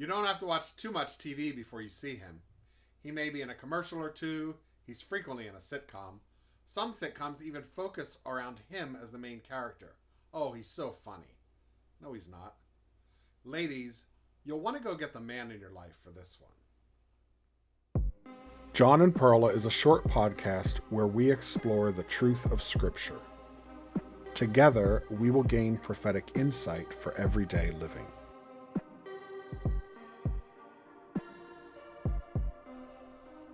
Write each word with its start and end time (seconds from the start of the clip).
You 0.00 0.06
don't 0.06 0.24
have 0.24 0.38
to 0.38 0.46
watch 0.46 0.76
too 0.76 0.92
much 0.92 1.18
TV 1.18 1.54
before 1.54 1.82
you 1.82 1.90
see 1.90 2.16
him. 2.16 2.40
He 3.02 3.10
may 3.10 3.28
be 3.28 3.42
in 3.42 3.50
a 3.50 3.54
commercial 3.54 3.98
or 3.98 4.08
two, 4.08 4.54
he's 4.86 5.02
frequently 5.02 5.46
in 5.46 5.54
a 5.54 5.58
sitcom. 5.58 6.20
Some 6.64 6.92
sitcoms 6.92 7.42
even 7.42 7.62
focus 7.62 8.20
around 8.24 8.62
him 8.70 8.96
as 8.98 9.12
the 9.12 9.18
main 9.18 9.40
character. 9.40 9.96
Oh, 10.32 10.52
he's 10.52 10.68
so 10.68 10.88
funny. 10.88 11.36
No, 12.00 12.14
he's 12.14 12.30
not. 12.30 12.54
Ladies, 13.44 14.06
you'll 14.42 14.62
want 14.62 14.78
to 14.78 14.82
go 14.82 14.94
get 14.94 15.12
the 15.12 15.20
man 15.20 15.50
in 15.50 15.60
your 15.60 15.70
life 15.70 15.98
for 16.02 16.08
this 16.08 16.38
one. 16.40 18.10
John 18.72 19.02
and 19.02 19.14
Perla 19.14 19.48
is 19.48 19.66
a 19.66 19.70
short 19.70 20.04
podcast 20.04 20.78
where 20.88 21.08
we 21.08 21.30
explore 21.30 21.92
the 21.92 22.04
truth 22.04 22.50
of 22.50 22.62
Scripture. 22.62 23.20
Together, 24.32 25.04
we 25.10 25.30
will 25.30 25.42
gain 25.42 25.76
prophetic 25.76 26.30
insight 26.36 26.94
for 26.94 27.14
everyday 27.18 27.70
living. 27.72 28.06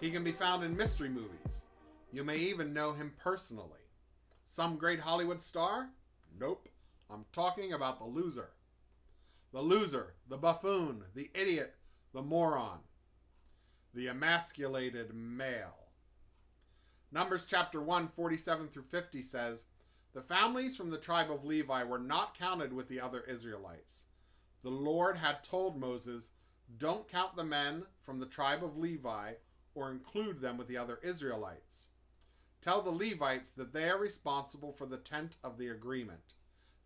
He 0.00 0.10
can 0.10 0.24
be 0.24 0.32
found 0.32 0.64
in 0.64 0.76
mystery 0.76 1.10
movies. 1.10 1.66
You 2.12 2.24
may 2.24 2.38
even 2.38 2.72
know 2.72 2.92
him 2.92 3.12
personally. 3.22 3.80
Some 4.44 4.76
great 4.76 5.00
Hollywood 5.00 5.42
star? 5.42 5.90
Nope. 6.38 6.68
I'm 7.10 7.26
talking 7.32 7.72
about 7.72 7.98
the 7.98 8.06
loser. 8.06 8.50
The 9.52 9.60
loser, 9.60 10.14
the 10.28 10.38
buffoon, 10.38 11.02
the 11.14 11.28
idiot, 11.34 11.74
the 12.14 12.22
moron, 12.22 12.80
the 13.92 14.08
emasculated 14.08 15.12
male. 15.12 15.88
Numbers 17.12 17.44
chapter 17.44 17.80
1, 17.80 18.08
47 18.08 18.68
through 18.68 18.84
50 18.84 19.20
says, 19.20 19.66
The 20.14 20.20
families 20.20 20.76
from 20.76 20.90
the 20.90 20.98
tribe 20.98 21.30
of 21.30 21.44
Levi 21.44 21.82
were 21.82 21.98
not 21.98 22.38
counted 22.38 22.72
with 22.72 22.88
the 22.88 23.00
other 23.00 23.22
Israelites. 23.28 24.06
The 24.62 24.70
Lord 24.70 25.16
had 25.16 25.42
told 25.42 25.78
Moses, 25.78 26.30
Don't 26.78 27.08
count 27.08 27.34
the 27.34 27.44
men 27.44 27.84
from 28.00 28.20
the 28.20 28.26
tribe 28.26 28.62
of 28.62 28.76
Levi 28.76 29.32
or 29.74 29.90
include 29.90 30.40
them 30.40 30.56
with 30.56 30.68
the 30.68 30.76
other 30.76 30.98
Israelites. 31.02 31.90
Tell 32.60 32.82
the 32.82 32.90
Levites 32.90 33.52
that 33.52 33.72
they 33.72 33.88
are 33.88 33.98
responsible 33.98 34.72
for 34.72 34.86
the 34.86 34.98
tent 34.98 35.36
of 35.42 35.56
the 35.56 35.68
agreement. 35.68 36.34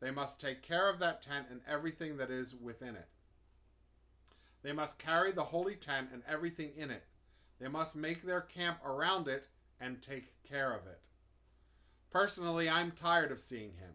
They 0.00 0.10
must 0.10 0.40
take 0.40 0.62
care 0.62 0.90
of 0.90 0.98
that 0.98 1.22
tent 1.22 1.46
and 1.50 1.60
everything 1.68 2.16
that 2.16 2.30
is 2.30 2.54
within 2.54 2.96
it. 2.96 3.08
They 4.62 4.72
must 4.72 4.98
carry 4.98 5.32
the 5.32 5.44
holy 5.44 5.76
tent 5.76 6.10
and 6.12 6.22
everything 6.28 6.72
in 6.76 6.90
it. 6.90 7.04
They 7.60 7.68
must 7.68 7.96
make 7.96 8.22
their 8.22 8.40
camp 8.40 8.78
around 8.84 9.28
it 9.28 9.46
and 9.80 10.02
take 10.02 10.42
care 10.48 10.72
of 10.72 10.86
it. 10.86 11.00
Personally, 12.10 12.68
I'm 12.68 12.90
tired 12.90 13.32
of 13.32 13.40
seeing 13.40 13.74
him. 13.74 13.94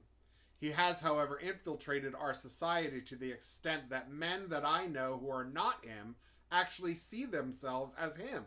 He 0.59 0.71
has, 0.71 1.01
however, 1.01 1.37
infiltrated 1.37 2.15
our 2.15 2.33
society 2.33 3.01
to 3.01 3.15
the 3.15 3.31
extent 3.31 3.89
that 3.89 4.11
men 4.11 4.49
that 4.49 4.65
I 4.65 4.87
know 4.87 5.19
who 5.21 5.29
are 5.29 5.45
not 5.45 5.85
him 5.85 6.15
actually 6.51 6.95
see 6.95 7.25
themselves 7.25 7.95
as 7.99 8.17
him 8.17 8.45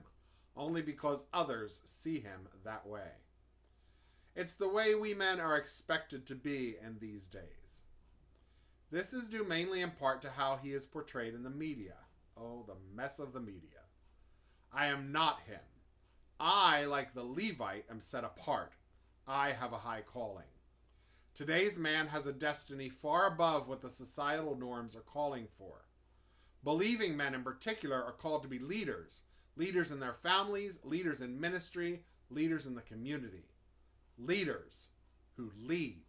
only 0.57 0.83
because 0.83 1.27
others 1.33 1.83
see 1.85 2.21
him 2.21 2.49
that 2.65 2.87
way. 2.87 3.13
It's 4.37 4.55
the 4.55 4.69
way 4.69 4.95
we 4.95 5.15
men 5.15 5.41
are 5.41 5.57
expected 5.57 6.27
to 6.27 6.35
be 6.35 6.75
in 6.81 6.99
these 6.99 7.27
days. 7.27 7.85
This 8.91 9.13
is 9.13 9.29
due 9.29 9.45
mainly 9.45 9.81
in 9.81 9.91
part 9.91 10.23
to 10.23 10.31
how 10.31 10.59
he 10.63 10.73
is 10.73 10.87
portrayed 10.87 11.35
in 11.35 11.43
the 11.43 11.51
media. 11.51 11.95
Oh, 12.37 12.65
the 12.67 12.77
mess 12.95 13.19
of 13.19 13.33
the 13.33 13.41
media. 13.41 13.85
I 14.73 14.87
am 14.87 15.13
not 15.13 15.41
him. 15.47 15.61
I, 16.39 16.85
like 16.87 17.13
the 17.13 17.23
Levite, 17.23 17.85
am 17.91 18.01
set 18.01 18.25
apart. 18.25 18.73
I 19.27 19.51
have 19.51 19.73
a 19.73 19.79
high 19.79 20.01
calling. 20.01 20.47
Today's 21.35 21.79
man 21.79 22.09
has 22.09 22.27
a 22.27 22.33
destiny 22.33 22.89
far 22.89 23.27
above 23.27 23.69
what 23.69 23.81
the 23.81 23.91
societal 23.91 24.57
norms 24.57 24.97
are 24.97 25.01
calling 25.01 25.47
for. 25.47 25.85
Believing 26.65 27.17
men 27.17 27.35
in 27.35 27.43
particular 27.43 28.03
are 28.03 28.13
called 28.13 28.43
to 28.43 28.49
be 28.49 28.59
leaders, 28.59 29.23
leaders 29.57 29.91
in 29.91 30.01
their 30.01 30.13
families, 30.13 30.81
leaders 30.85 31.21
in 31.21 31.41
ministry, 31.41 32.01
leaders 32.31 32.67
in 32.67 32.75
the 32.75 32.81
community, 32.81 33.45
leaders 34.19 34.89
who 35.37 35.51
lead. 35.59 36.05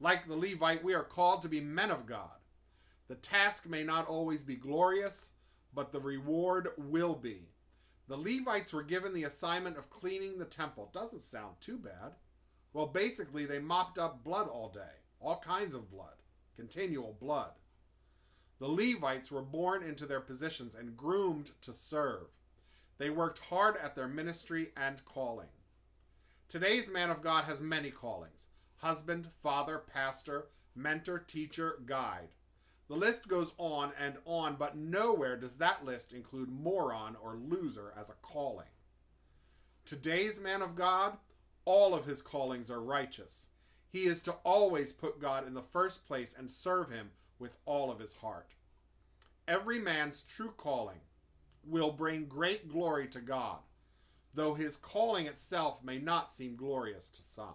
Like 0.00 0.26
the 0.26 0.36
Levite, 0.36 0.84
we 0.84 0.94
are 0.94 1.02
called 1.02 1.42
to 1.42 1.48
be 1.48 1.60
men 1.60 1.90
of 1.90 2.06
God. 2.06 2.38
The 3.08 3.14
task 3.14 3.68
may 3.68 3.84
not 3.84 4.06
always 4.06 4.42
be 4.42 4.56
glorious, 4.56 5.32
but 5.72 5.92
the 5.92 6.00
reward 6.00 6.68
will 6.76 7.14
be. 7.14 7.50
The 8.08 8.16
Levites 8.16 8.72
were 8.72 8.82
given 8.82 9.14
the 9.14 9.24
assignment 9.24 9.76
of 9.76 9.90
cleaning 9.90 10.38
the 10.38 10.44
temple. 10.44 10.90
Doesn't 10.92 11.22
sound 11.22 11.56
too 11.60 11.78
bad. 11.78 12.12
Well, 12.72 12.86
basically, 12.86 13.46
they 13.46 13.58
mopped 13.58 13.98
up 13.98 14.22
blood 14.22 14.48
all 14.48 14.68
day, 14.68 15.02
all 15.18 15.38
kinds 15.38 15.74
of 15.74 15.90
blood, 15.90 16.16
continual 16.54 17.16
blood. 17.18 17.52
The 18.58 18.68
Levites 18.68 19.30
were 19.30 19.42
born 19.42 19.82
into 19.82 20.06
their 20.06 20.20
positions 20.20 20.74
and 20.74 20.96
groomed 20.96 21.52
to 21.60 21.72
serve. 21.72 22.38
They 22.98 23.10
worked 23.10 23.46
hard 23.50 23.76
at 23.76 23.94
their 23.94 24.08
ministry 24.08 24.68
and 24.76 25.04
calling. 25.04 25.48
Today's 26.48 26.90
man 26.90 27.10
of 27.10 27.20
God 27.20 27.44
has 27.44 27.60
many 27.60 27.90
callings 27.90 28.48
husband, 28.78 29.26
father, 29.26 29.78
pastor, 29.78 30.46
mentor, 30.74 31.18
teacher, 31.18 31.78
guide. 31.86 32.28
The 32.88 32.94
list 32.94 33.26
goes 33.26 33.52
on 33.58 33.92
and 33.98 34.16
on, 34.24 34.56
but 34.56 34.76
nowhere 34.76 35.36
does 35.36 35.58
that 35.58 35.84
list 35.84 36.12
include 36.12 36.48
moron 36.48 37.16
or 37.20 37.34
loser 37.34 37.92
as 37.98 38.10
a 38.10 38.14
calling. 38.22 38.68
Today's 39.84 40.40
man 40.40 40.62
of 40.62 40.76
God, 40.76 41.16
all 41.64 41.94
of 41.94 42.06
his 42.06 42.22
callings 42.22 42.70
are 42.70 42.80
righteous. 42.80 43.48
He 43.88 44.04
is 44.04 44.22
to 44.22 44.32
always 44.44 44.92
put 44.92 45.20
God 45.20 45.46
in 45.46 45.54
the 45.54 45.62
first 45.62 46.06
place 46.06 46.36
and 46.36 46.50
serve 46.50 46.90
him 46.90 47.10
with 47.38 47.58
all 47.64 47.90
of 47.90 47.98
his 47.98 48.16
heart. 48.16 48.54
Every 49.48 49.78
man's 49.78 50.22
true 50.22 50.52
calling 50.56 51.00
will 51.64 51.92
bring 51.92 52.26
great 52.26 52.68
glory 52.68 53.06
to 53.08 53.20
God, 53.20 53.60
though 54.34 54.54
his 54.54 54.76
calling 54.76 55.26
itself 55.26 55.84
may 55.84 55.98
not 55.98 56.30
seem 56.30 56.56
glorious 56.56 57.10
to 57.10 57.22
some. 57.22 57.54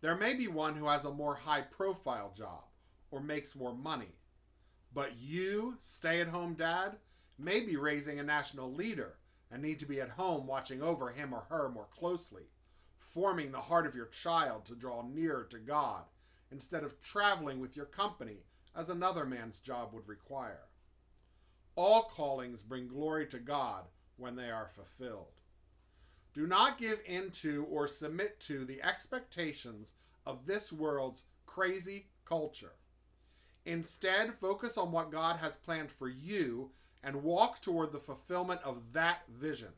There 0.00 0.16
may 0.16 0.34
be 0.34 0.48
one 0.48 0.74
who 0.74 0.88
has 0.88 1.04
a 1.04 1.12
more 1.12 1.34
high 1.34 1.62
profile 1.62 2.32
job 2.36 2.64
or 3.10 3.20
makes 3.20 3.56
more 3.56 3.74
money, 3.74 4.16
but 4.92 5.12
you, 5.18 5.76
stay 5.78 6.20
at 6.20 6.28
home 6.28 6.54
dad, 6.54 6.96
may 7.38 7.60
be 7.64 7.76
raising 7.76 8.18
a 8.18 8.24
national 8.24 8.72
leader 8.72 9.18
and 9.50 9.62
need 9.62 9.78
to 9.80 9.86
be 9.86 10.00
at 10.00 10.10
home 10.10 10.46
watching 10.46 10.82
over 10.82 11.10
him 11.10 11.32
or 11.32 11.46
her 11.48 11.68
more 11.68 11.88
closely, 11.90 12.50
forming 12.96 13.50
the 13.50 13.62
heart 13.62 13.86
of 13.86 13.94
your 13.94 14.06
child 14.06 14.64
to 14.66 14.74
draw 14.74 15.02
nearer 15.02 15.44
to 15.50 15.58
God 15.58 16.04
instead 16.54 16.84
of 16.84 17.02
traveling 17.02 17.58
with 17.58 17.76
your 17.76 17.84
company 17.84 18.44
as 18.76 18.88
another 18.88 19.26
man's 19.26 19.58
job 19.58 19.92
would 19.92 20.08
require. 20.08 20.68
All 21.74 22.02
callings 22.02 22.62
bring 22.62 22.86
glory 22.86 23.26
to 23.26 23.40
God 23.40 23.86
when 24.16 24.36
they 24.36 24.50
are 24.50 24.68
fulfilled. 24.68 25.32
Do 26.32 26.46
not 26.46 26.78
give 26.78 27.00
in 27.06 27.30
to 27.42 27.66
or 27.68 27.88
submit 27.88 28.38
to 28.42 28.64
the 28.64 28.80
expectations 28.82 29.94
of 30.24 30.46
this 30.46 30.72
world's 30.72 31.24
crazy 31.44 32.06
culture. 32.24 32.74
Instead, 33.66 34.30
focus 34.30 34.78
on 34.78 34.92
what 34.92 35.10
God 35.10 35.38
has 35.38 35.56
planned 35.56 35.90
for 35.90 36.08
you 36.08 36.70
and 37.02 37.24
walk 37.24 37.60
toward 37.60 37.90
the 37.90 37.98
fulfillment 37.98 38.60
of 38.64 38.92
that 38.92 39.22
vision. 39.28 39.72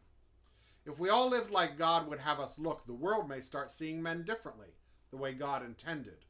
If 0.84 1.00
we 1.00 1.08
all 1.08 1.30
lived 1.30 1.50
like 1.50 1.78
God 1.78 2.06
would 2.06 2.20
have 2.20 2.38
us 2.38 2.58
look, 2.58 2.84
the 2.84 2.94
world 2.94 3.28
may 3.28 3.40
start 3.40 3.72
seeing 3.72 4.02
men 4.02 4.24
differently, 4.24 4.76
the 5.10 5.16
way 5.16 5.32
God 5.32 5.64
intended. 5.64 6.26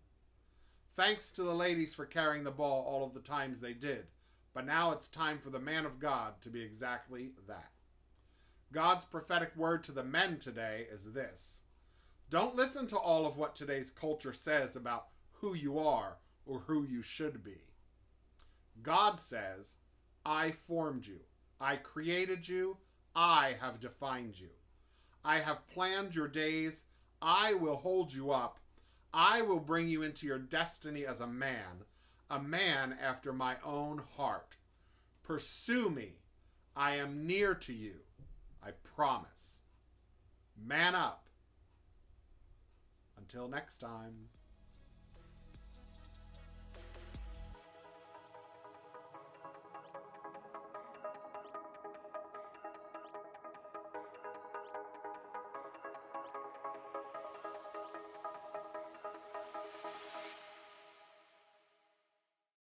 Thanks 0.97 1.31
to 1.33 1.43
the 1.43 1.53
ladies 1.53 1.95
for 1.95 2.07
carrying 2.07 2.45
the 2.45 2.51
ball 2.51 2.83
all 2.89 3.05
of 3.05 3.13
the 3.13 3.21
times 3.21 3.61
they 3.61 3.75
did. 3.75 4.07
But 4.55 4.65
now 4.65 4.93
it's 4.93 5.09
time 5.09 5.37
for 5.37 5.51
the 5.51 5.59
man 5.59 5.85
of 5.85 5.99
God 5.99 6.41
to 6.41 6.49
be 6.49 6.63
exactly 6.63 7.33
that. 7.47 7.73
God's 8.73 9.05
prophetic 9.05 9.55
word 9.55 9.85
to 9.85 9.93
the 9.93 10.03
men 10.03 10.39
today 10.39 10.87
is 10.91 11.13
this 11.13 11.65
Don't 12.31 12.57
listen 12.57 12.87
to 12.87 12.97
all 12.97 13.27
of 13.27 13.37
what 13.37 13.55
today's 13.55 13.91
culture 13.91 14.33
says 14.33 14.75
about 14.75 15.09
who 15.41 15.53
you 15.53 15.79
are 15.79 16.17
or 16.47 16.61
who 16.61 16.83
you 16.83 17.03
should 17.03 17.45
be. 17.45 17.75
God 18.83 19.19
says, 19.19 19.77
I 20.25 20.51
formed 20.51 21.07
you, 21.07 21.21
I 21.61 21.77
created 21.77 22.49
you, 22.49 22.79
I 23.15 23.57
have 23.61 23.81
defined 23.81 24.41
you. 24.41 24.49
I 25.23 25.41
have 25.41 25.69
planned 25.69 26.15
your 26.15 26.29
days, 26.29 26.87
I 27.21 27.53
will 27.53 27.77
hold 27.77 28.15
you 28.15 28.31
up 28.31 28.61
I 29.19 29.41
will 29.41 29.61
bring 29.61 29.89
you 29.89 30.03
into 30.03 30.27
your 30.27 30.39
destiny 30.39 31.07
as 31.07 31.23
a 31.23 31.27
man, 31.27 31.87
a 32.29 32.39
man 32.39 32.95
after 33.03 33.33
my 33.33 33.57
own 33.65 34.03
heart. 34.19 34.57
Pursue 35.23 35.89
me. 35.89 36.17
I 36.77 36.97
am 36.97 37.27
near 37.27 37.55
to 37.55 37.73
you. 37.73 38.01
I 38.63 38.73
promise. 38.95 39.63
Man 40.55 40.95
up. 40.95 41.31
Until 43.17 43.49
next 43.49 43.79
time. 43.79 44.29